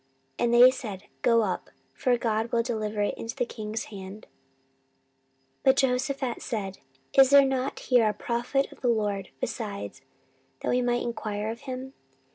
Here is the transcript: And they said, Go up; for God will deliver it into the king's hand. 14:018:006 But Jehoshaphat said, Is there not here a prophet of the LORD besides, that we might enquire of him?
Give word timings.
And 0.39 0.51
they 0.51 0.71
said, 0.71 1.03
Go 1.21 1.43
up; 1.43 1.69
for 1.93 2.17
God 2.17 2.51
will 2.51 2.63
deliver 2.63 3.03
it 3.03 3.13
into 3.19 3.35
the 3.35 3.45
king's 3.45 3.83
hand. 3.93 4.25
14:018:006 5.63 5.63
But 5.63 5.75
Jehoshaphat 5.75 6.41
said, 6.41 6.77
Is 7.13 7.29
there 7.29 7.45
not 7.45 7.79
here 7.81 8.09
a 8.09 8.13
prophet 8.15 8.71
of 8.71 8.81
the 8.81 8.87
LORD 8.87 9.29
besides, 9.39 10.01
that 10.61 10.69
we 10.69 10.81
might 10.81 11.03
enquire 11.03 11.51
of 11.51 11.59
him? 11.69 11.93